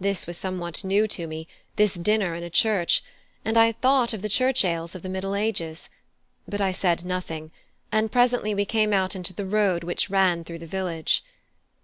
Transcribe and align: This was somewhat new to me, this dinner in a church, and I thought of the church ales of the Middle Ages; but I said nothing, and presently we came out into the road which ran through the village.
This 0.00 0.26
was 0.26 0.36
somewhat 0.36 0.82
new 0.82 1.06
to 1.06 1.28
me, 1.28 1.46
this 1.76 1.94
dinner 1.94 2.34
in 2.34 2.42
a 2.42 2.50
church, 2.50 3.04
and 3.44 3.56
I 3.56 3.70
thought 3.70 4.12
of 4.12 4.20
the 4.20 4.28
church 4.28 4.64
ales 4.64 4.96
of 4.96 5.02
the 5.02 5.08
Middle 5.08 5.36
Ages; 5.36 5.90
but 6.48 6.60
I 6.60 6.72
said 6.72 7.04
nothing, 7.04 7.52
and 7.92 8.10
presently 8.10 8.52
we 8.52 8.64
came 8.64 8.92
out 8.92 9.14
into 9.14 9.32
the 9.32 9.46
road 9.46 9.84
which 9.84 10.10
ran 10.10 10.42
through 10.42 10.58
the 10.58 10.66
village. 10.66 11.22